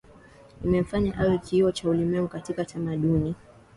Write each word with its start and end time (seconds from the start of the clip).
Imemfanya 0.63 1.11
awe 1.17 1.37
kioo 1.37 1.71
cha 1.71 1.89
ulimwengu 1.89 2.27
katika 2.27 2.65
tamaduni 2.65 3.35